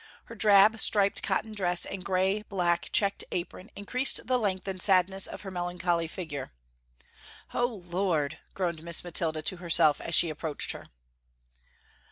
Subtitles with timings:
[0.23, 5.27] Her drab striped cotton dress and gray black checked apron increased the length and sadness
[5.27, 6.53] of her melancholy figure.
[7.53, 10.87] "Oh, Lord!" groaned Miss Mathilda to herself as she approached her.